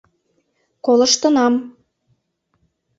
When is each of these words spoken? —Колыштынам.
—Колыштынам. 0.85 1.53